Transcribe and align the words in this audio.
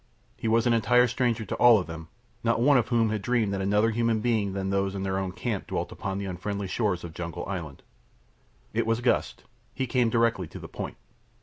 He 0.35 0.47
was 0.47 0.65
an 0.65 0.73
entire 0.73 1.05
stranger 1.05 1.45
to 1.45 1.55
all 1.57 1.77
of 1.77 1.85
them, 1.85 2.07
not 2.43 2.59
one 2.59 2.75
of 2.75 2.87
whom 2.87 3.11
had 3.11 3.21
dreamed 3.21 3.53
that 3.53 3.61
another 3.61 3.91
human 3.91 4.19
being 4.19 4.53
than 4.53 4.71
those 4.71 4.95
of 4.95 5.03
their 5.03 5.19
own 5.19 5.31
camp 5.31 5.67
dwelt 5.67 5.91
upon 5.91 6.17
the 6.17 6.25
unfriendly 6.25 6.65
shores 6.67 7.03
of 7.03 7.13
Jungle 7.13 7.45
Island. 7.45 7.83
It 8.73 8.87
was 8.87 8.99
Gust. 9.01 9.43
He 9.75 9.85
came 9.85 10.09
directly 10.09 10.47
to 10.47 10.57
the 10.59 10.67
point. 10.67 10.97